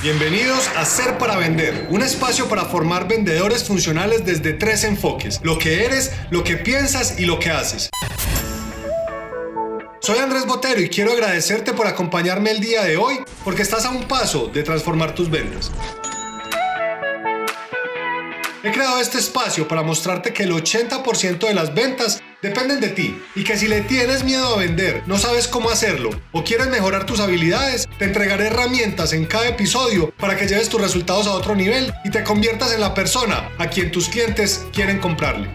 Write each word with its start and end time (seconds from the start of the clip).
Bienvenidos 0.00 0.68
a 0.76 0.84
Ser 0.84 1.18
para 1.18 1.36
Vender, 1.36 1.88
un 1.90 2.02
espacio 2.02 2.48
para 2.48 2.66
formar 2.66 3.08
vendedores 3.08 3.64
funcionales 3.64 4.24
desde 4.24 4.52
tres 4.52 4.84
enfoques, 4.84 5.40
lo 5.42 5.58
que 5.58 5.84
eres, 5.84 6.12
lo 6.30 6.44
que 6.44 6.56
piensas 6.56 7.18
y 7.18 7.24
lo 7.24 7.40
que 7.40 7.50
haces. 7.50 7.90
Soy 10.00 10.18
Andrés 10.20 10.46
Botero 10.46 10.80
y 10.80 10.88
quiero 10.88 11.10
agradecerte 11.10 11.72
por 11.72 11.88
acompañarme 11.88 12.52
el 12.52 12.60
día 12.60 12.84
de 12.84 12.96
hoy 12.96 13.16
porque 13.42 13.62
estás 13.62 13.86
a 13.86 13.90
un 13.90 14.06
paso 14.06 14.46
de 14.46 14.62
transformar 14.62 15.16
tus 15.16 15.28
ventas. 15.28 15.72
He 18.62 18.70
creado 18.70 19.00
este 19.00 19.18
espacio 19.18 19.66
para 19.66 19.82
mostrarte 19.82 20.32
que 20.32 20.44
el 20.44 20.52
80% 20.52 21.40
de 21.40 21.54
las 21.54 21.74
ventas 21.74 22.20
dependen 22.42 22.80
de 22.80 22.88
ti 22.88 23.20
y 23.34 23.44
que 23.44 23.56
si 23.56 23.66
le 23.66 23.80
tienes 23.82 24.24
miedo 24.24 24.54
a 24.54 24.58
vender, 24.58 25.02
no 25.06 25.18
sabes 25.18 25.48
cómo 25.48 25.70
hacerlo 25.70 26.10
o 26.32 26.44
quieres 26.44 26.68
mejorar 26.68 27.06
tus 27.06 27.20
habilidades, 27.20 27.88
te 27.98 28.04
entregaré 28.04 28.46
herramientas 28.46 29.12
en 29.12 29.26
cada 29.26 29.48
episodio 29.48 30.10
para 30.18 30.36
que 30.36 30.46
lleves 30.46 30.68
tus 30.68 30.80
resultados 30.80 31.26
a 31.26 31.32
otro 31.32 31.54
nivel 31.54 31.92
y 32.04 32.10
te 32.10 32.24
conviertas 32.24 32.72
en 32.72 32.80
la 32.80 32.94
persona 32.94 33.50
a 33.58 33.68
quien 33.68 33.90
tus 33.90 34.08
clientes 34.08 34.66
quieren 34.72 34.98
comprarle. 34.98 35.48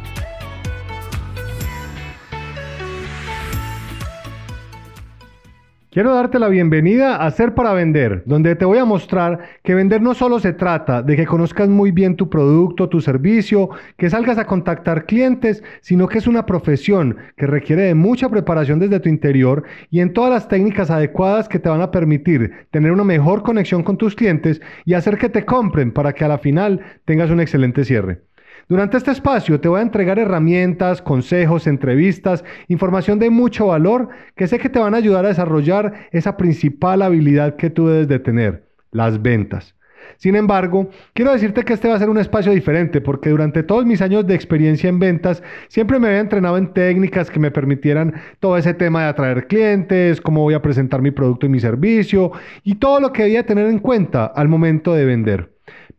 Quiero 5.94 6.16
darte 6.16 6.40
la 6.40 6.50
bienvenida 6.50 7.18
a 7.18 7.30
Ser 7.30 7.54
para 7.54 7.72
Vender, 7.72 8.24
donde 8.26 8.56
te 8.56 8.66
voy 8.66 8.80
a 8.80 8.84
mostrar 8.84 9.42
que 9.64 9.76
vender 9.76 10.02
no 10.02 10.16
solo 10.16 10.40
se 10.40 10.52
trata 10.52 11.04
de 11.04 11.16
que 11.16 11.28
conozcas 11.28 11.70
muy 11.70 11.92
bien 11.92 12.16
tu 12.16 12.32
producto, 12.32 12.90
tu 12.90 13.00
servicio, 13.00 13.70
que 13.96 14.10
salgas 14.10 14.40
a 14.40 14.48
contactar 14.48 15.06
clientes, 15.06 15.64
sino 15.82 16.08
que 16.08 16.18
es 16.18 16.26
una 16.26 16.48
profesión 16.48 17.18
que 17.38 17.46
requiere 17.46 17.84
de 17.84 17.94
mucha 17.94 18.28
preparación 18.28 18.80
desde 18.80 19.02
tu 19.02 19.10
interior 19.10 19.66
y 19.92 20.00
en 20.00 20.14
todas 20.14 20.32
las 20.32 20.48
técnicas 20.48 20.90
adecuadas 20.90 21.48
que 21.48 21.60
te 21.60 21.70
van 21.70 21.82
a 21.82 21.92
permitir 21.92 22.52
tener 22.72 22.92
una 22.92 23.04
mejor 23.04 23.44
conexión 23.44 23.84
con 23.84 23.96
tus 23.96 24.16
clientes 24.16 24.64
y 24.86 24.96
hacer 24.96 25.20
que 25.20 25.30
te 25.30 25.46
compren 25.46 25.92
para 25.92 26.14
que 26.14 26.26
a 26.26 26.28
la 26.28 26.40
final 26.40 26.82
tengas 27.06 27.30
un 27.30 27.40
excelente 27.40 27.86
cierre. 27.86 28.24
Durante 28.70 28.96
este 28.96 29.12
espacio 29.12 29.60
te 29.60 29.68
voy 29.68 29.80
a 29.80 29.84
entregar 29.84 30.18
herramientas, 30.18 31.02
consejos, 31.02 31.68
entrevistas, 31.68 32.46
información 32.70 33.20
de 33.20 33.30
mucho 33.30 33.68
valor 33.68 34.08
que 34.36 34.48
sé 34.48 34.58
que 34.58 34.70
te 34.70 34.80
van 34.80 34.94
a 34.94 34.98
ayudar 34.98 35.26
a 35.26 35.30
desarrollar 35.30 36.08
esa 36.12 36.38
principal 36.38 37.02
habilidad 37.02 37.58
que 37.58 37.70
tú 37.70 37.88
debes 37.88 38.08
de 38.08 38.20
tener, 38.20 38.64
las 38.92 39.22
ventas. 39.22 39.76
Sin 40.18 40.36
embargo, 40.36 40.90
quiero 41.14 41.34
decirte 41.34 41.64
que 41.64 41.74
este 41.74 41.90
va 41.90 41.96
a 41.96 42.00
ser 42.00 42.10
un 42.10 42.18
espacio 42.18 42.54
diferente 42.54 43.02
porque 43.02 43.30
durante 43.30 43.64
todos 43.64 43.86
mis 43.86 44.02
años 44.02 44.26
de 44.26 44.36
experiencia 44.36 44.90
en 44.90 45.00
ventas 45.00 45.44
siempre 45.68 46.00
me 46.00 46.08
había 46.08 46.20
entrenado 46.20 46.58
en 46.58 46.74
técnicas 46.74 47.30
que 47.30 47.40
me 47.40 47.52
permitieran 47.52 48.14
todo 48.40 48.58
ese 48.58 48.74
tema 48.74 49.04
de 49.04 49.10
atraer 49.10 49.48
clientes, 49.48 50.22
cómo 50.22 50.42
voy 50.42 50.54
a 50.54 50.62
presentar 50.62 51.02
mi 51.02 51.12
producto 51.12 51.46
y 51.46 51.50
mi 51.50 51.60
servicio 51.60 52.32
y 52.64 52.76
todo 52.76 53.00
lo 53.02 53.12
que 53.12 53.24
debía 53.24 53.46
tener 53.46 53.68
en 53.68 53.80
cuenta 53.80 54.26
al 54.26 54.48
momento 54.48 54.94
de 54.94 55.06
vender. 55.06 55.53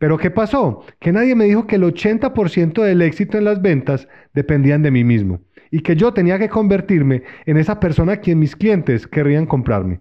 Pero 0.05 0.19
¿qué 0.19 0.31
pasó? 0.31 0.85
Que 1.01 1.13
nadie 1.13 1.35
me 1.35 1.47
dijo 1.47 1.67
que 1.67 1.77
el 1.77 1.83
80% 1.83 2.83
del 2.83 3.01
éxito 3.01 3.39
en 3.39 3.45
las 3.45 3.63
ventas 3.63 4.07
dependían 4.35 4.83
de 4.83 4.91
mí 4.91 5.03
mismo 5.03 5.41
y 5.71 5.81
que 5.81 5.97
yo 5.97 6.13
tenía 6.13 6.39
que 6.39 6.51
convertirme 6.51 7.23
en 7.47 7.57
esa 7.57 7.81
persona 7.81 8.13
a 8.13 8.17
quien 8.19 8.39
mis 8.39 8.55
clientes 8.55 9.07
querrían 9.07 9.47
comprarme. 9.47 10.01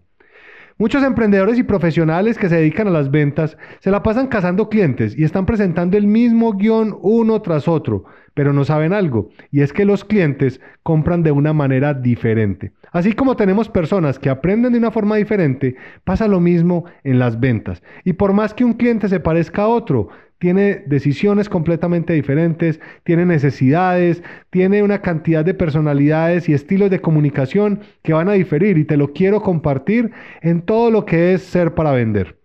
Muchos 0.77 1.05
emprendedores 1.05 1.57
y 1.57 1.63
profesionales 1.63 2.37
que 2.37 2.49
se 2.49 2.57
dedican 2.57 2.89
a 2.89 2.91
las 2.91 3.11
ventas 3.11 3.57
se 3.79 3.91
la 3.91 4.03
pasan 4.03 4.27
cazando 4.27 4.67
clientes 4.67 5.17
y 5.17 5.23
están 5.23 5.45
presentando 5.45 5.95
el 5.95 6.05
mismo 6.05 6.51
guion 6.51 6.97
uno 7.01 7.41
tras 7.41 7.69
otro, 7.69 8.03
pero 8.33 8.53
no 8.53 8.65
saben 8.65 8.93
algo, 8.93 9.29
y 9.51 9.61
es 9.61 9.73
que 9.73 9.85
los 9.85 10.03
clientes 10.03 10.59
compran 10.83 11.23
de 11.23 11.31
una 11.31 11.53
manera 11.53 11.93
diferente. 11.93 12.71
Así 12.91 13.13
como 13.13 13.35
tenemos 13.35 13.69
personas 13.69 14.19
que 14.19 14.29
aprenden 14.29 14.73
de 14.73 14.79
una 14.79 14.91
forma 14.91 15.15
diferente, 15.15 15.75
pasa 16.03 16.27
lo 16.27 16.39
mismo 16.39 16.85
en 17.03 17.19
las 17.19 17.39
ventas. 17.39 17.81
Y 18.03 18.13
por 18.13 18.33
más 18.33 18.53
que 18.53 18.65
un 18.65 18.73
cliente 18.73 19.07
se 19.07 19.19
parezca 19.19 19.63
a 19.63 19.67
otro, 19.67 20.09
tiene 20.43 20.83
decisiones 20.87 21.47
completamente 21.47 22.11
diferentes, 22.11 22.79
tiene 23.05 23.25
necesidades, 23.25 24.21
tiene 24.49 24.83
una 24.83 25.01
cantidad 25.01 25.45
de 25.45 25.53
personalidades 25.53 26.49
y 26.49 26.53
estilos 26.53 26.89
de 26.89 26.99
comunicación 26.99 27.79
que 28.01 28.11
van 28.11 28.27
a 28.27 28.33
diferir 28.33 28.77
y 28.77 28.83
te 28.83 28.97
lo 28.97 29.13
quiero 29.13 29.41
compartir 29.41 30.11
en 30.41 30.61
todo 30.61 30.91
lo 30.91 31.05
que 31.05 31.33
es 31.33 31.43
ser 31.43 31.73
para 31.75 31.93
vender. 31.93 32.42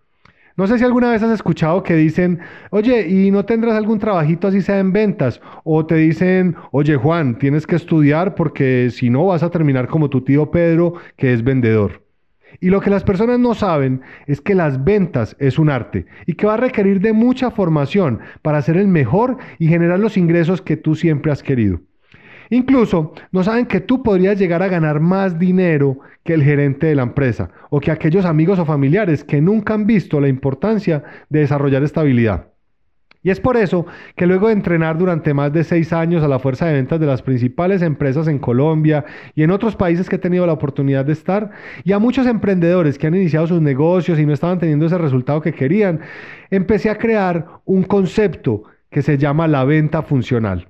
No 0.58 0.66
sé 0.66 0.76
si 0.76 0.84
alguna 0.84 1.12
vez 1.12 1.22
has 1.22 1.30
escuchado 1.30 1.84
que 1.84 1.94
dicen, 1.94 2.41
oye, 2.70 3.06
¿y 3.08 3.30
no 3.30 3.44
tendrás 3.44 3.76
algún 3.76 4.00
trabajito 4.00 4.48
así 4.48 4.60
sea 4.60 4.80
en 4.80 4.92
ventas? 4.92 5.41
O 5.62 5.86
te 5.86 5.94
dicen, 5.94 6.56
oye 6.72 6.96
Juan, 6.96 7.38
tienes 7.38 7.64
que 7.64 7.76
estudiar 7.76 8.34
porque 8.34 8.91
si 8.91 9.08
no 9.08 9.26
vas 9.26 9.44
a 9.44 9.50
terminar 9.50 9.86
como 9.86 10.10
tu 10.10 10.22
tío 10.22 10.50
Pedro, 10.50 10.94
que 11.16 11.32
es 11.32 11.44
vendedor. 11.44 12.02
Y 12.58 12.70
lo 12.70 12.80
que 12.80 12.91
las 12.91 13.04
personas 13.04 13.38
no 13.38 13.54
saben 13.54 14.00
es 14.26 14.41
que 14.41 14.56
las 14.56 14.82
ventas 14.82 15.36
es 15.38 15.60
un 15.60 15.70
arte 15.70 16.06
y 16.26 16.32
que 16.32 16.48
va 16.48 16.54
a 16.54 16.56
requerir 16.56 17.00
de 17.00 17.12
mucha 17.12 17.52
formación 17.52 18.19
para 18.42 18.60
ser 18.60 18.78
el 18.78 18.88
mejor 18.88 19.36
y 19.60 19.69
generar 19.69 20.00
los 20.00 20.16
ingresos 20.16 20.60
que 20.60 20.76
tú 20.76 20.96
siempre 20.96 21.30
has 21.30 21.44
querido. 21.44 21.82
Incluso 22.50 23.12
no 23.32 23.42
saben 23.42 23.66
que 23.66 23.81
tú 23.81 24.03
podrías 24.03 24.38
llegar 24.38 24.62
a 24.62 24.69
ganar 24.69 25.00
más 25.00 25.38
dinero 25.38 25.98
que 26.25 26.34
el 26.34 26.42
gerente 26.42 26.86
de 26.86 26.94
la 26.94 27.03
empresa 27.03 27.50
o 27.70 27.81
que 27.81 27.91
aquellos 27.91 28.25
amigos 28.25 28.59
o 28.59 28.64
familiares 28.64 29.25
que 29.25 29.41
nunca 29.41 29.75
han 29.75 29.86
visto 29.86 30.20
la 30.20 30.28
importancia 30.28 31.03
de 31.28 31.41
desarrollar 31.41 31.82
esta 31.82 32.00
habilidad. 32.00 32.48
Y 33.22 33.31
es 33.31 33.41
por 33.41 33.56
eso 33.56 33.84
que 34.14 34.26
luego 34.26 34.47
de 34.47 34.53
entrenar 34.53 34.97
durante 34.97 35.34
más 35.34 35.53
de 35.53 35.64
seis 35.64 35.92
años 35.92 36.22
a 36.22 36.28
la 36.28 36.38
fuerza 36.38 36.66
de 36.66 36.75
ventas 36.75 37.00
de 37.00 37.06
las 37.06 37.20
principales 37.20 37.82
empresas 37.82 38.28
en 38.28 38.38
Colombia 38.38 39.04
y 39.34 39.42
en 39.42 39.50
otros 39.50 39.75
países 39.75 40.08
que 40.08 40.16
he 40.16 40.20
tenido 40.20 40.47
la 40.47 40.53
oportunidad 40.53 41.04
de 41.04 41.12
estar, 41.12 41.50
y 41.82 41.92
a 41.92 41.98
muchos 41.98 42.26
emprendedores 42.26 42.97
que 42.97 43.08
han 43.08 43.16
iniciado 43.16 43.48
sus 43.48 43.60
negocios 43.60 44.19
y 44.19 44.26
no 44.26 44.32
estaban 44.32 44.60
teniendo 44.60 44.87
ese 44.87 44.98
resultado 44.98 45.41
que 45.41 45.53
querían, 45.53 46.00
empecé 46.50 46.91
a 46.91 46.98
crear 46.98 47.60
un 47.64 47.82
concepto 47.82 48.62
que 48.88 49.03
se 49.03 49.19
llama 49.19 49.48
la 49.48 49.64
venta 49.64 50.03
funcional. 50.03 50.69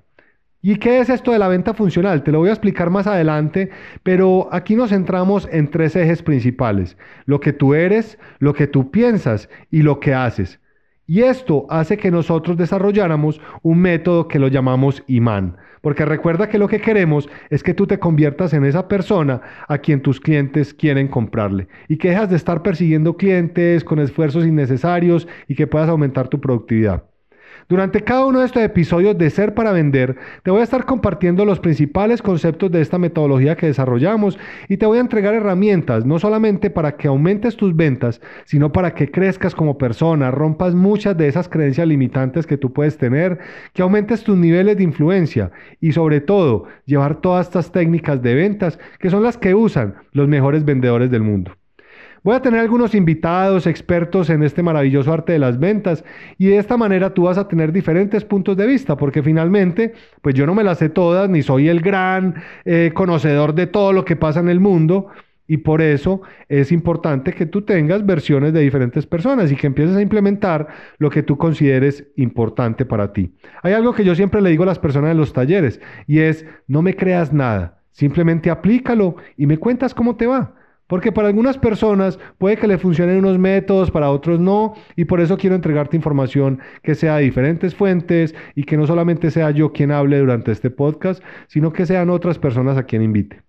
¿Y 0.60 0.76
qué 0.76 0.98
es 0.98 1.08
esto 1.08 1.30
de 1.30 1.38
la 1.38 1.46
venta 1.46 1.72
funcional? 1.72 2.24
Te 2.24 2.32
lo 2.32 2.40
voy 2.40 2.48
a 2.48 2.52
explicar 2.52 2.90
más 2.90 3.06
adelante, 3.06 3.70
pero 4.02 4.48
aquí 4.50 4.74
nos 4.74 4.90
centramos 4.90 5.48
en 5.52 5.70
tres 5.70 5.94
ejes 5.94 6.20
principales. 6.20 6.96
Lo 7.26 7.38
que 7.38 7.52
tú 7.52 7.74
eres, 7.74 8.18
lo 8.40 8.54
que 8.54 8.66
tú 8.66 8.90
piensas 8.90 9.48
y 9.70 9.82
lo 9.82 10.00
que 10.00 10.14
haces. 10.14 10.60
Y 11.06 11.22
esto 11.22 11.66
hace 11.70 11.96
que 11.96 12.10
nosotros 12.10 12.56
desarrolláramos 12.56 13.40
un 13.62 13.78
método 13.78 14.26
que 14.26 14.40
lo 14.40 14.48
llamamos 14.48 15.04
imán. 15.06 15.56
Porque 15.80 16.04
recuerda 16.04 16.48
que 16.48 16.58
lo 16.58 16.66
que 16.66 16.80
queremos 16.80 17.28
es 17.50 17.62
que 17.62 17.72
tú 17.72 17.86
te 17.86 18.00
conviertas 18.00 18.52
en 18.52 18.64
esa 18.64 18.88
persona 18.88 19.40
a 19.68 19.78
quien 19.78 20.02
tus 20.02 20.20
clientes 20.20 20.74
quieren 20.74 21.06
comprarle. 21.06 21.68
Y 21.88 21.98
que 21.98 22.10
dejas 22.10 22.30
de 22.30 22.36
estar 22.36 22.62
persiguiendo 22.64 23.16
clientes 23.16 23.84
con 23.84 24.00
esfuerzos 24.00 24.44
innecesarios 24.44 25.28
y 25.46 25.54
que 25.54 25.68
puedas 25.68 25.88
aumentar 25.88 26.26
tu 26.26 26.40
productividad. 26.40 27.04
Durante 27.68 28.02
cada 28.02 28.24
uno 28.24 28.40
de 28.40 28.46
estos 28.46 28.62
episodios 28.62 29.18
de 29.18 29.30
Ser 29.30 29.54
para 29.54 29.72
Vender, 29.72 30.16
te 30.42 30.50
voy 30.50 30.60
a 30.60 30.64
estar 30.64 30.84
compartiendo 30.84 31.44
los 31.44 31.60
principales 31.60 32.22
conceptos 32.22 32.70
de 32.70 32.80
esta 32.80 32.98
metodología 32.98 33.56
que 33.56 33.66
desarrollamos 33.66 34.38
y 34.68 34.76
te 34.76 34.86
voy 34.86 34.98
a 34.98 35.02
entregar 35.02 35.34
herramientas, 35.34 36.06
no 36.06 36.18
solamente 36.18 36.70
para 36.70 36.96
que 36.96 37.08
aumentes 37.08 37.56
tus 37.56 37.76
ventas, 37.76 38.20
sino 38.44 38.72
para 38.72 38.94
que 38.94 39.10
crezcas 39.10 39.54
como 39.54 39.76
persona, 39.76 40.30
rompas 40.30 40.74
muchas 40.74 41.16
de 41.16 41.28
esas 41.28 41.48
creencias 41.48 41.86
limitantes 41.86 42.46
que 42.46 42.56
tú 42.56 42.72
puedes 42.72 42.96
tener, 42.96 43.38
que 43.72 43.82
aumentes 43.82 44.22
tus 44.22 44.36
niveles 44.36 44.76
de 44.76 44.84
influencia 44.84 45.50
y 45.80 45.92
sobre 45.92 46.20
todo 46.20 46.64
llevar 46.86 47.20
todas 47.20 47.48
estas 47.48 47.72
técnicas 47.72 48.22
de 48.22 48.34
ventas 48.34 48.78
que 48.98 49.10
son 49.10 49.22
las 49.22 49.36
que 49.36 49.54
usan 49.54 49.96
los 50.12 50.28
mejores 50.28 50.64
vendedores 50.64 51.10
del 51.10 51.22
mundo. 51.22 51.57
Voy 52.28 52.36
a 52.36 52.42
tener 52.42 52.60
algunos 52.60 52.94
invitados, 52.94 53.66
expertos 53.66 54.28
en 54.28 54.42
este 54.42 54.62
maravilloso 54.62 55.10
arte 55.14 55.32
de 55.32 55.38
las 55.38 55.58
ventas 55.58 56.04
y 56.36 56.48
de 56.48 56.58
esta 56.58 56.76
manera 56.76 57.14
tú 57.14 57.22
vas 57.22 57.38
a 57.38 57.48
tener 57.48 57.72
diferentes 57.72 58.22
puntos 58.22 58.54
de 58.54 58.66
vista 58.66 58.98
porque 58.98 59.22
finalmente 59.22 59.94
pues 60.20 60.34
yo 60.34 60.44
no 60.44 60.54
me 60.54 60.62
las 60.62 60.76
sé 60.76 60.90
todas 60.90 61.30
ni 61.30 61.40
soy 61.40 61.70
el 61.70 61.80
gran 61.80 62.34
eh, 62.66 62.90
conocedor 62.92 63.54
de 63.54 63.66
todo 63.66 63.94
lo 63.94 64.04
que 64.04 64.14
pasa 64.14 64.40
en 64.40 64.50
el 64.50 64.60
mundo 64.60 65.06
y 65.46 65.56
por 65.56 65.80
eso 65.80 66.20
es 66.50 66.70
importante 66.70 67.32
que 67.32 67.46
tú 67.46 67.62
tengas 67.62 68.04
versiones 68.04 68.52
de 68.52 68.60
diferentes 68.60 69.06
personas 69.06 69.50
y 69.50 69.56
que 69.56 69.66
empieces 69.66 69.96
a 69.96 70.02
implementar 70.02 70.68
lo 70.98 71.08
que 71.08 71.22
tú 71.22 71.38
consideres 71.38 72.08
importante 72.16 72.84
para 72.84 73.14
ti. 73.14 73.32
Hay 73.62 73.72
algo 73.72 73.94
que 73.94 74.04
yo 74.04 74.14
siempre 74.14 74.42
le 74.42 74.50
digo 74.50 74.64
a 74.64 74.66
las 74.66 74.78
personas 74.78 75.12
en 75.12 75.16
los 75.16 75.32
talleres 75.32 75.80
y 76.06 76.18
es 76.18 76.44
no 76.66 76.82
me 76.82 76.94
creas 76.94 77.32
nada, 77.32 77.80
simplemente 77.90 78.50
aplícalo 78.50 79.16
y 79.38 79.46
me 79.46 79.56
cuentas 79.56 79.94
cómo 79.94 80.16
te 80.16 80.26
va. 80.26 80.57
Porque 80.88 81.12
para 81.12 81.28
algunas 81.28 81.58
personas 81.58 82.18
puede 82.38 82.56
que 82.56 82.66
le 82.66 82.78
funcionen 82.78 83.18
unos 83.18 83.38
métodos, 83.38 83.90
para 83.90 84.10
otros 84.10 84.40
no, 84.40 84.74
y 84.96 85.04
por 85.04 85.20
eso 85.20 85.36
quiero 85.36 85.54
entregarte 85.54 85.96
información 85.96 86.60
que 86.82 86.96
sea 86.96 87.16
de 87.16 87.24
diferentes 87.24 87.74
fuentes 87.74 88.34
y 88.56 88.64
que 88.64 88.76
no 88.76 88.86
solamente 88.86 89.30
sea 89.30 89.52
yo 89.52 89.72
quien 89.72 89.92
hable 89.92 90.18
durante 90.18 90.50
este 90.50 90.70
podcast, 90.70 91.22
sino 91.46 91.72
que 91.72 91.86
sean 91.86 92.10
otras 92.10 92.38
personas 92.38 92.76
a 92.76 92.84
quien 92.84 93.02
invite. 93.02 93.47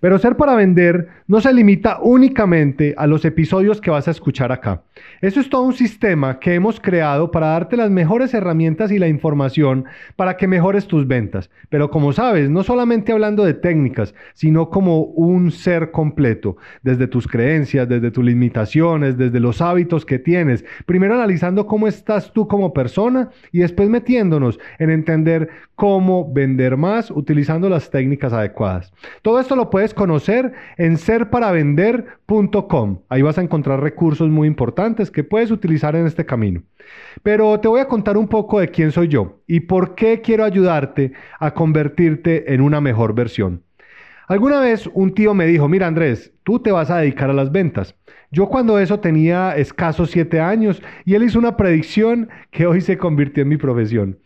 Pero 0.00 0.18
ser 0.18 0.36
para 0.36 0.54
vender 0.54 1.08
no 1.26 1.40
se 1.40 1.52
limita 1.52 1.98
únicamente 2.02 2.94
a 2.96 3.06
los 3.06 3.24
episodios 3.24 3.80
que 3.80 3.90
vas 3.90 4.08
a 4.08 4.10
escuchar 4.10 4.52
acá. 4.52 4.82
Eso 5.20 5.40
es 5.40 5.48
todo 5.48 5.62
un 5.62 5.72
sistema 5.72 6.38
que 6.38 6.54
hemos 6.54 6.80
creado 6.80 7.30
para 7.30 7.48
darte 7.48 7.76
las 7.76 7.90
mejores 7.90 8.34
herramientas 8.34 8.92
y 8.92 8.98
la 8.98 9.08
información 9.08 9.86
para 10.14 10.36
que 10.36 10.46
mejores 10.46 10.86
tus 10.86 11.06
ventas. 11.06 11.50
Pero 11.68 11.90
como 11.90 12.12
sabes, 12.12 12.50
no 12.50 12.62
solamente 12.62 13.12
hablando 13.12 13.44
de 13.44 13.54
técnicas, 13.54 14.14
sino 14.34 14.70
como 14.70 15.02
un 15.02 15.50
ser 15.50 15.90
completo, 15.90 16.56
desde 16.82 17.08
tus 17.08 17.26
creencias, 17.26 17.88
desde 17.88 18.10
tus 18.10 18.24
limitaciones, 18.24 19.16
desde 19.16 19.40
los 19.40 19.60
hábitos 19.60 20.04
que 20.04 20.18
tienes. 20.18 20.64
Primero 20.84 21.14
analizando 21.14 21.66
cómo 21.66 21.88
estás 21.88 22.32
tú 22.32 22.46
como 22.46 22.72
persona 22.72 23.30
y 23.52 23.60
después 23.60 23.88
metiéndonos 23.88 24.58
en 24.78 24.90
entender 24.90 25.48
cómo 25.74 26.32
vender 26.32 26.76
más 26.76 27.10
utilizando 27.10 27.68
las 27.68 27.90
técnicas 27.90 28.32
adecuadas. 28.32 28.92
Todo 29.22 29.40
esto 29.40 29.56
lo 29.56 29.70
puedes 29.70 29.94
conocer 29.96 30.52
en 30.76 30.96
serparavender.com. 30.96 33.00
Ahí 33.08 33.22
vas 33.22 33.38
a 33.38 33.42
encontrar 33.42 33.80
recursos 33.80 34.28
muy 34.28 34.46
importantes 34.46 35.10
que 35.10 35.24
puedes 35.24 35.50
utilizar 35.50 35.96
en 35.96 36.06
este 36.06 36.24
camino. 36.24 36.62
Pero 37.24 37.58
te 37.58 37.66
voy 37.66 37.80
a 37.80 37.88
contar 37.88 38.16
un 38.16 38.28
poco 38.28 38.60
de 38.60 38.70
quién 38.70 38.92
soy 38.92 39.08
yo 39.08 39.40
y 39.48 39.58
por 39.58 39.96
qué 39.96 40.20
quiero 40.20 40.44
ayudarte 40.44 41.10
a 41.40 41.52
convertirte 41.52 42.54
en 42.54 42.60
una 42.60 42.80
mejor 42.80 43.12
versión. 43.12 43.64
Alguna 44.28 44.60
vez 44.60 44.88
un 44.92 45.14
tío 45.14 45.34
me 45.34 45.46
dijo, 45.46 45.68
mira 45.68 45.86
Andrés, 45.86 46.32
tú 46.42 46.60
te 46.60 46.72
vas 46.72 46.90
a 46.90 46.98
dedicar 46.98 47.30
a 47.30 47.34
las 47.34 47.50
ventas. 47.50 47.94
Yo 48.32 48.48
cuando 48.48 48.78
eso 48.78 48.98
tenía 48.98 49.56
escasos 49.56 50.10
siete 50.10 50.40
años 50.40 50.82
y 51.04 51.14
él 51.14 51.22
hizo 51.22 51.38
una 51.38 51.56
predicción 51.56 52.28
que 52.50 52.66
hoy 52.66 52.80
se 52.80 52.98
convirtió 52.98 53.42
en 53.42 53.48
mi 53.48 53.56
profesión. 53.56 54.18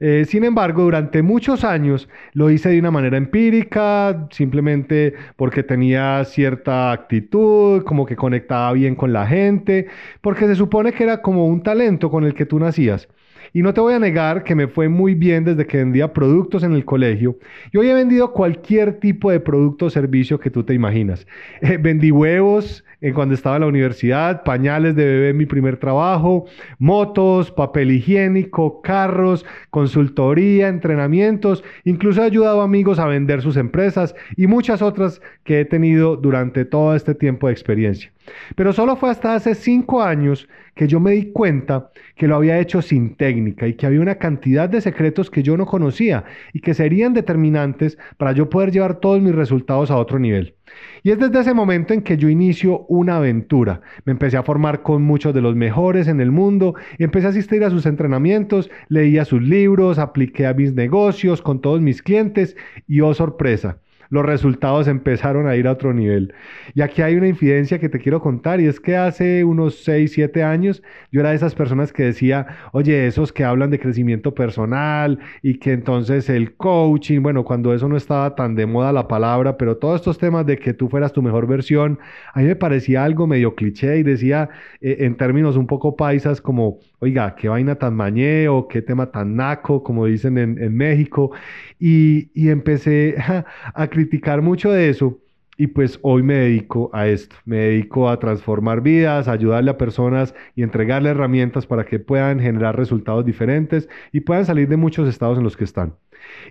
Eh, 0.00 0.24
sin 0.26 0.44
embargo, 0.44 0.82
durante 0.82 1.22
muchos 1.22 1.64
años 1.64 2.08
lo 2.32 2.50
hice 2.50 2.70
de 2.70 2.78
una 2.78 2.90
manera 2.90 3.16
empírica, 3.16 4.26
simplemente 4.30 5.14
porque 5.36 5.62
tenía 5.62 6.24
cierta 6.24 6.92
actitud, 6.92 7.82
como 7.84 8.06
que 8.06 8.16
conectaba 8.16 8.72
bien 8.72 8.94
con 8.96 9.12
la 9.12 9.26
gente, 9.26 9.86
porque 10.20 10.46
se 10.46 10.54
supone 10.56 10.92
que 10.92 11.04
era 11.04 11.22
como 11.22 11.46
un 11.46 11.62
talento 11.62 12.10
con 12.10 12.24
el 12.24 12.34
que 12.34 12.46
tú 12.46 12.58
nacías. 12.58 13.08
Y 13.52 13.62
no 13.62 13.74
te 13.74 13.80
voy 13.80 13.94
a 13.94 13.98
negar 13.98 14.44
que 14.44 14.54
me 14.54 14.68
fue 14.68 14.88
muy 14.88 15.14
bien 15.14 15.44
desde 15.44 15.66
que 15.66 15.78
vendía 15.78 16.12
productos 16.12 16.62
en 16.62 16.72
el 16.72 16.84
colegio. 16.84 17.38
Y 17.72 17.78
hoy 17.78 17.88
he 17.88 17.94
vendido 17.94 18.32
cualquier 18.32 19.00
tipo 19.00 19.30
de 19.30 19.40
producto 19.40 19.86
o 19.86 19.90
servicio 19.90 20.40
que 20.40 20.50
tú 20.50 20.64
te 20.64 20.74
imaginas. 20.74 21.26
Eh, 21.64 21.78
vendí 21.78 22.10
huevos, 22.10 22.84
cuando 23.12 23.34
estaba 23.34 23.56
en 23.56 23.62
la 23.62 23.68
universidad, 23.68 24.44
pañales 24.44 24.96
de 24.96 25.04
bebé 25.04 25.28
en 25.30 25.36
mi 25.36 25.46
primer 25.46 25.76
trabajo, 25.76 26.46
motos, 26.78 27.50
papel 27.50 27.90
higiénico, 27.90 28.80
carros, 28.80 29.44
consultoría, 29.70 30.68
entrenamientos, 30.68 31.64
incluso 31.84 32.22
he 32.22 32.26
ayudado 32.26 32.62
a 32.62 32.64
amigos 32.64 32.98
a 32.98 33.06
vender 33.06 33.42
sus 33.42 33.56
empresas 33.56 34.14
y 34.36 34.46
muchas 34.46 34.80
otras 34.80 35.20
que 35.44 35.60
he 35.60 35.64
tenido 35.64 36.16
durante 36.16 36.64
todo 36.64 36.94
este 36.94 37.14
tiempo 37.14 37.48
de 37.48 37.52
experiencia. 37.52 38.13
Pero 38.56 38.72
solo 38.72 38.96
fue 38.96 39.10
hasta 39.10 39.34
hace 39.34 39.54
cinco 39.54 40.02
años 40.02 40.48
que 40.74 40.88
yo 40.88 41.00
me 41.00 41.12
di 41.12 41.32
cuenta 41.32 41.90
que 42.16 42.26
lo 42.26 42.36
había 42.36 42.58
hecho 42.58 42.82
sin 42.82 43.14
técnica 43.14 43.66
y 43.66 43.74
que 43.74 43.86
había 43.86 44.00
una 44.00 44.16
cantidad 44.16 44.68
de 44.68 44.80
secretos 44.80 45.30
que 45.30 45.42
yo 45.42 45.56
no 45.56 45.66
conocía 45.66 46.24
y 46.52 46.60
que 46.60 46.74
serían 46.74 47.14
determinantes 47.14 47.98
para 48.16 48.32
yo 48.32 48.50
poder 48.50 48.72
llevar 48.72 48.96
todos 48.96 49.20
mis 49.20 49.34
resultados 49.34 49.90
a 49.90 49.96
otro 49.96 50.18
nivel. 50.18 50.54
Y 51.02 51.10
es 51.10 51.18
desde 51.18 51.40
ese 51.40 51.54
momento 51.54 51.94
en 51.94 52.02
que 52.02 52.16
yo 52.16 52.28
inicio 52.28 52.86
una 52.88 53.18
aventura. 53.18 53.82
Me 54.04 54.12
empecé 54.12 54.36
a 54.36 54.42
formar 54.42 54.82
con 54.82 55.02
muchos 55.02 55.34
de 55.34 55.42
los 55.42 55.54
mejores 55.54 56.08
en 56.08 56.20
el 56.20 56.32
mundo 56.32 56.74
y 56.98 57.04
empecé 57.04 57.26
a 57.26 57.30
asistir 57.30 57.62
a 57.64 57.70
sus 57.70 57.86
entrenamientos, 57.86 58.70
leía 58.88 59.24
sus 59.24 59.42
libros, 59.42 59.98
apliqué 59.98 60.46
a 60.46 60.54
mis 60.54 60.74
negocios 60.74 61.42
con 61.42 61.60
todos 61.60 61.80
mis 61.80 62.02
clientes 62.02 62.56
y 62.88 63.00
oh 63.02 63.14
sorpresa, 63.14 63.78
los 64.10 64.24
resultados 64.24 64.88
empezaron 64.88 65.46
a 65.46 65.56
ir 65.56 65.66
a 65.66 65.72
otro 65.72 65.92
nivel. 65.92 66.34
Y 66.74 66.82
aquí 66.82 67.02
hay 67.02 67.16
una 67.16 67.28
infidencia 67.28 67.78
que 67.78 67.88
te 67.88 67.98
quiero 67.98 68.20
contar 68.20 68.60
y 68.60 68.66
es 68.66 68.80
que 68.80 68.96
hace 68.96 69.44
unos 69.44 69.82
6, 69.84 70.12
7 70.12 70.42
años 70.42 70.82
yo 71.10 71.20
era 71.20 71.30
de 71.30 71.36
esas 71.36 71.54
personas 71.54 71.92
que 71.92 72.04
decía, 72.04 72.46
oye, 72.72 73.06
esos 73.06 73.32
que 73.32 73.44
hablan 73.44 73.70
de 73.70 73.78
crecimiento 73.78 74.34
personal 74.34 75.18
y 75.42 75.58
que 75.58 75.72
entonces 75.72 76.28
el 76.28 76.54
coaching, 76.56 77.20
bueno, 77.20 77.44
cuando 77.44 77.74
eso 77.74 77.88
no 77.88 77.96
estaba 77.96 78.34
tan 78.34 78.54
de 78.54 78.66
moda 78.66 78.92
la 78.92 79.08
palabra, 79.08 79.56
pero 79.56 79.76
todos 79.76 80.00
estos 80.00 80.18
temas 80.18 80.46
de 80.46 80.58
que 80.58 80.74
tú 80.74 80.88
fueras 80.88 81.12
tu 81.12 81.22
mejor 81.22 81.46
versión, 81.46 81.98
a 82.32 82.40
mí 82.40 82.46
me 82.46 82.56
parecía 82.56 83.04
algo 83.04 83.26
medio 83.26 83.54
cliché 83.54 83.98
y 83.98 84.02
decía 84.02 84.48
eh, 84.80 84.98
en 85.00 85.16
términos 85.16 85.56
un 85.56 85.66
poco 85.66 85.96
paisas 85.96 86.40
como, 86.40 86.78
oiga, 86.98 87.34
qué 87.36 87.48
vaina 87.48 87.76
tan 87.76 87.94
mañeo, 87.94 88.68
qué 88.68 88.82
tema 88.82 89.10
tan 89.10 89.36
naco, 89.36 89.82
como 89.82 90.06
dicen 90.06 90.38
en, 90.38 90.74
México. 90.74 91.30
Y, 91.78 92.30
y 92.34 92.48
empecé 92.48 93.16
a 93.74 93.88
criticar 93.94 94.42
mucho 94.42 94.72
de 94.72 94.88
eso 94.90 95.18
y 95.56 95.68
pues 95.68 96.00
hoy 96.02 96.22
me 96.22 96.34
dedico 96.34 96.90
a 96.92 97.06
esto, 97.06 97.36
me 97.44 97.58
dedico 97.58 98.08
a 98.08 98.18
transformar 98.18 98.80
vidas, 98.80 99.28
a 99.28 99.32
ayudarle 99.32 99.70
a 99.70 99.78
personas 99.78 100.34
y 100.56 100.64
entregarle 100.64 101.10
herramientas 101.10 101.66
para 101.66 101.84
que 101.84 102.00
puedan 102.00 102.40
generar 102.40 102.76
resultados 102.76 103.24
diferentes 103.24 103.88
y 104.12 104.20
puedan 104.20 104.46
salir 104.46 104.68
de 104.68 104.76
muchos 104.76 105.08
estados 105.08 105.38
en 105.38 105.44
los 105.44 105.56
que 105.56 105.64
están. 105.64 105.94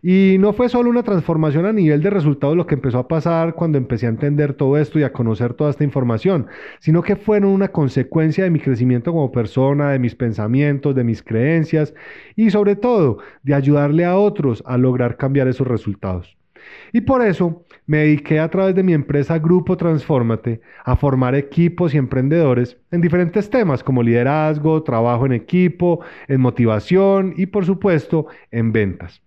Y 0.02 0.38
no 0.40 0.54
fue 0.54 0.70
solo 0.70 0.90
una 0.90 1.04
transformación 1.04 1.66
a 1.66 1.74
nivel 1.74 2.02
de 2.02 2.12
resultados 2.12 2.56
lo 2.56 2.66
que 2.66 2.76
empezó 2.76 3.00
a 3.00 3.08
pasar 3.08 3.56
cuando 3.56 3.78
empecé 3.78 4.06
a 4.06 4.10
entender 4.10 4.54
todo 4.54 4.78
esto 4.78 5.00
y 5.00 5.04
a 5.04 5.12
conocer 5.12 5.54
toda 5.54 5.72
esta 5.72 5.84
información, 5.84 6.48
sino 6.80 7.02
que 7.02 7.16
fueron 7.16 7.50
una 7.50 7.70
consecuencia 7.70 8.46
de 8.46 8.52
mi 8.52 8.60
crecimiento 8.60 9.12
como 9.12 9.32
persona, 9.32 9.92
de 9.92 10.00
mis 10.00 10.16
pensamientos, 10.16 10.96
de 10.96 11.04
mis 11.04 11.24
creencias 11.24 11.94
y 12.36 12.52
sobre 12.52 12.76
todo 12.78 13.18
de 13.42 13.54
ayudarle 13.54 14.06
a 14.06 14.16
otros 14.16 14.64
a 14.66 14.78
lograr 14.78 15.18
cambiar 15.18 15.48
esos 15.50 15.68
resultados. 15.68 16.38
Y 16.92 17.02
por 17.02 17.22
eso 17.22 17.64
me 17.86 18.00
dediqué 18.00 18.40
a 18.40 18.50
través 18.50 18.76
de 18.76 18.84
mi 18.84 18.94
empresa 18.94 19.40
Grupo 19.40 19.78
Transformate 19.78 20.62
a 20.86 20.96
formar 20.96 21.36
equipos 21.36 21.94
y 21.94 21.98
emprendedores 21.98 22.78
en 22.92 23.02
diferentes 23.02 23.50
temas 23.50 23.84
como 23.84 24.04
liderazgo, 24.04 24.84
trabajo 24.84 25.26
en 25.26 25.34
equipo, 25.34 26.02
en 26.28 26.42
motivación 26.42 27.34
y 27.38 27.48
por 27.48 27.66
supuesto 27.66 28.28
en 28.52 28.72
ventas. 28.72 29.22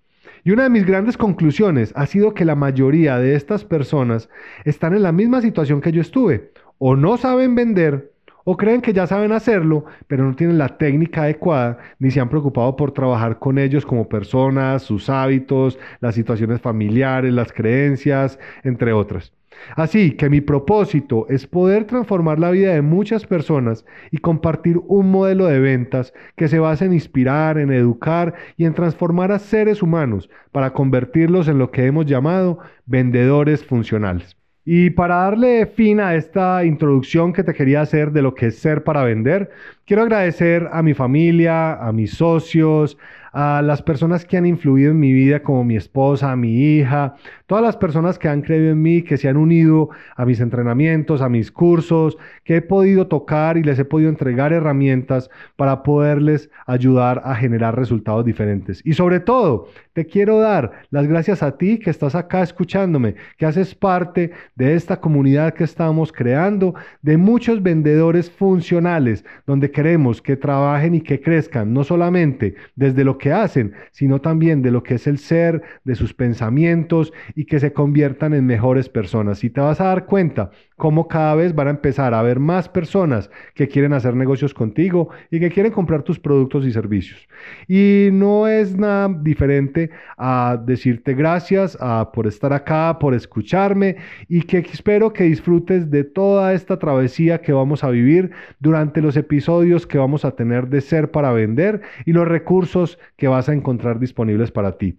Y 0.44 0.52
una 0.52 0.62
de 0.62 0.70
mis 0.70 0.86
grandes 0.86 1.16
conclusiones 1.16 1.92
ha 1.96 2.06
sido 2.06 2.32
que 2.32 2.44
la 2.44 2.54
mayoría 2.54 3.18
de 3.18 3.34
estas 3.34 3.64
personas 3.64 4.28
están 4.64 4.94
en 4.94 5.02
la 5.02 5.10
misma 5.10 5.40
situación 5.40 5.80
que 5.80 5.90
yo 5.90 6.00
estuve. 6.00 6.52
O 6.78 6.94
no 6.94 7.16
saben 7.16 7.54
vender 7.56 8.12
o 8.48 8.56
creen 8.56 8.80
que 8.80 8.92
ya 8.92 9.08
saben 9.08 9.32
hacerlo, 9.32 9.86
pero 10.06 10.24
no 10.24 10.36
tienen 10.36 10.56
la 10.56 10.78
técnica 10.78 11.24
adecuada, 11.24 11.78
ni 11.98 12.12
se 12.12 12.20
han 12.20 12.28
preocupado 12.28 12.76
por 12.76 12.92
trabajar 12.92 13.40
con 13.40 13.58
ellos 13.58 13.84
como 13.84 14.08
personas, 14.08 14.82
sus 14.84 15.10
hábitos, 15.10 15.78
las 16.00 16.14
situaciones 16.14 16.60
familiares, 16.60 17.32
las 17.34 17.52
creencias, 17.52 18.38
entre 18.62 18.92
otras. 18.92 19.32
Así 19.74 20.12
que 20.12 20.30
mi 20.30 20.40
propósito 20.40 21.26
es 21.28 21.48
poder 21.48 21.86
transformar 21.86 22.38
la 22.38 22.52
vida 22.52 22.72
de 22.72 22.82
muchas 22.82 23.26
personas 23.26 23.84
y 24.12 24.18
compartir 24.18 24.78
un 24.86 25.10
modelo 25.10 25.46
de 25.46 25.58
ventas 25.58 26.12
que 26.36 26.46
se 26.46 26.60
base 26.60 26.84
en 26.84 26.92
inspirar, 26.92 27.58
en 27.58 27.72
educar 27.72 28.34
y 28.56 28.64
en 28.64 28.74
transformar 28.74 29.32
a 29.32 29.40
seres 29.40 29.82
humanos 29.82 30.30
para 30.52 30.72
convertirlos 30.72 31.48
en 31.48 31.58
lo 31.58 31.72
que 31.72 31.86
hemos 31.86 32.06
llamado 32.06 32.60
vendedores 32.86 33.64
funcionales. 33.64 34.35
Y 34.68 34.90
para 34.90 35.14
darle 35.18 35.66
fin 35.66 36.00
a 36.00 36.16
esta 36.16 36.64
introducción 36.64 37.32
que 37.32 37.44
te 37.44 37.54
quería 37.54 37.82
hacer 37.82 38.10
de 38.10 38.20
lo 38.20 38.34
que 38.34 38.46
es 38.46 38.58
ser 38.58 38.82
para 38.82 39.04
vender, 39.04 39.48
quiero 39.84 40.02
agradecer 40.02 40.68
a 40.72 40.82
mi 40.82 40.92
familia, 40.92 41.74
a 41.74 41.92
mis 41.92 42.14
socios, 42.14 42.98
a 43.38 43.60
las 43.60 43.82
personas 43.82 44.24
que 44.24 44.38
han 44.38 44.46
influido 44.46 44.92
en 44.92 44.98
mi 44.98 45.12
vida, 45.12 45.42
como 45.42 45.62
mi 45.62 45.76
esposa, 45.76 46.34
mi 46.36 46.58
hija, 46.58 47.16
todas 47.44 47.62
las 47.62 47.76
personas 47.76 48.18
que 48.18 48.30
han 48.30 48.40
creído 48.40 48.70
en 48.70 48.80
mí, 48.80 49.02
que 49.02 49.18
se 49.18 49.28
han 49.28 49.36
unido 49.36 49.90
a 50.16 50.24
mis 50.24 50.40
entrenamientos, 50.40 51.20
a 51.20 51.28
mis 51.28 51.52
cursos, 51.52 52.16
que 52.44 52.56
he 52.56 52.62
podido 52.62 53.08
tocar 53.08 53.58
y 53.58 53.62
les 53.62 53.78
he 53.78 53.84
podido 53.84 54.08
entregar 54.08 54.54
herramientas 54.54 55.28
para 55.56 55.82
poderles 55.82 56.48
ayudar 56.66 57.20
a 57.26 57.34
generar 57.34 57.76
resultados 57.76 58.24
diferentes. 58.24 58.80
Y 58.86 58.94
sobre 58.94 59.20
todo, 59.20 59.68
te 59.92 60.06
quiero 60.06 60.38
dar 60.38 60.72
las 60.90 61.06
gracias 61.06 61.42
a 61.42 61.58
ti 61.58 61.78
que 61.78 61.90
estás 61.90 62.14
acá 62.14 62.42
escuchándome, 62.42 63.16
que 63.36 63.44
haces 63.44 63.74
parte 63.74 64.30
de 64.54 64.74
esta 64.74 64.98
comunidad 64.98 65.52
que 65.52 65.64
estamos 65.64 66.10
creando, 66.10 66.74
de 67.02 67.18
muchos 67.18 67.62
vendedores 67.62 68.30
funcionales, 68.30 69.26
donde 69.46 69.70
queremos 69.70 70.22
que 70.22 70.36
trabajen 70.36 70.94
y 70.94 71.02
que 71.02 71.20
crezcan, 71.20 71.74
no 71.74 71.84
solamente 71.84 72.54
desde 72.76 73.04
lo 73.04 73.18
hacen, 73.32 73.74
sino 73.92 74.20
también 74.20 74.62
de 74.62 74.70
lo 74.70 74.82
que 74.82 74.94
es 74.94 75.06
el 75.06 75.18
ser, 75.18 75.62
de 75.84 75.94
sus 75.94 76.14
pensamientos 76.14 77.12
y 77.34 77.46
que 77.46 77.60
se 77.60 77.72
conviertan 77.72 78.34
en 78.34 78.46
mejores 78.46 78.88
personas. 78.88 79.44
Y 79.44 79.50
te 79.50 79.60
vas 79.60 79.80
a 79.80 79.84
dar 79.84 80.06
cuenta 80.06 80.50
cómo 80.76 81.08
cada 81.08 81.34
vez 81.34 81.54
van 81.54 81.68
a 81.68 81.70
empezar 81.70 82.14
a 82.14 82.20
haber 82.20 82.38
más 82.38 82.68
personas 82.68 83.30
que 83.54 83.68
quieren 83.68 83.92
hacer 83.92 84.14
negocios 84.14 84.54
contigo 84.54 85.08
y 85.30 85.40
que 85.40 85.50
quieren 85.50 85.72
comprar 85.72 86.02
tus 86.02 86.18
productos 86.18 86.66
y 86.66 86.72
servicios. 86.72 87.26
Y 87.66 88.10
no 88.12 88.46
es 88.46 88.76
nada 88.76 89.08
diferente 89.08 89.90
a 90.16 90.60
decirte 90.64 91.14
gracias 91.14 91.76
por 92.12 92.26
estar 92.26 92.52
acá, 92.52 92.98
por 92.98 93.14
escucharme 93.14 93.96
y 94.28 94.42
que 94.42 94.58
espero 94.58 95.12
que 95.12 95.24
disfrutes 95.24 95.90
de 95.90 96.04
toda 96.04 96.52
esta 96.52 96.78
travesía 96.78 97.40
que 97.40 97.52
vamos 97.52 97.82
a 97.82 97.90
vivir 97.90 98.30
durante 98.60 99.00
los 99.00 99.16
episodios 99.16 99.86
que 99.86 99.98
vamos 99.98 100.24
a 100.24 100.32
tener 100.32 100.68
de 100.68 100.80
ser 100.80 101.10
para 101.10 101.32
vender 101.32 101.80
y 102.04 102.12
los 102.12 102.28
recursos 102.28 102.98
que 103.16 103.28
vas 103.28 103.48
a 103.48 103.52
encontrar 103.52 103.98
disponibles 103.98 104.50
para 104.50 104.76
ti. 104.76 104.98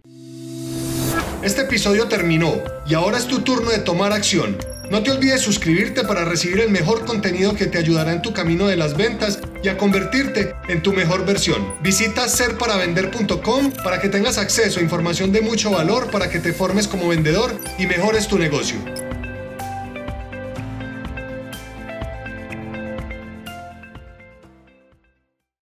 Este 1.42 1.62
episodio 1.62 2.08
terminó 2.08 2.52
y 2.86 2.94
ahora 2.94 3.16
es 3.16 3.28
tu 3.28 3.40
turno 3.40 3.70
de 3.70 3.78
tomar 3.78 4.12
acción. 4.12 4.56
No 4.90 5.02
te 5.02 5.10
olvides 5.10 5.42
suscribirte 5.42 6.02
para 6.04 6.24
recibir 6.24 6.60
el 6.60 6.70
mejor 6.70 7.04
contenido 7.04 7.54
que 7.54 7.66
te 7.66 7.76
ayudará 7.76 8.12
en 8.12 8.22
tu 8.22 8.32
camino 8.32 8.66
de 8.66 8.76
las 8.76 8.96
ventas 8.96 9.38
y 9.62 9.68
a 9.68 9.76
convertirte 9.76 10.54
en 10.68 10.82
tu 10.82 10.94
mejor 10.94 11.26
versión. 11.26 11.74
Visita 11.82 12.26
serparavender.com 12.26 13.72
para 13.84 14.00
que 14.00 14.08
tengas 14.08 14.38
acceso 14.38 14.80
a 14.80 14.82
información 14.82 15.30
de 15.30 15.42
mucho 15.42 15.70
valor 15.70 16.10
para 16.10 16.30
que 16.30 16.38
te 16.38 16.54
formes 16.54 16.88
como 16.88 17.08
vendedor 17.08 17.54
y 17.78 17.86
mejores 17.86 18.28
tu 18.28 18.38
negocio. 18.38 18.78